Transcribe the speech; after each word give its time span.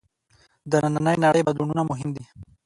د 0.71 0.73
نننۍ 0.93 1.17
نړۍ 1.25 1.41
بدلونونه 1.47 1.81
مهم 1.91 2.09
دي. 2.15 2.25